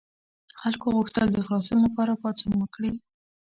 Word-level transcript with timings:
خلکو 0.61 0.87
غوښتل 0.97 1.27
د 1.31 1.39
خلاصون 1.45 1.79
لپاره 1.85 2.19
پاڅون 2.21 2.53
وکړي. 2.57 2.91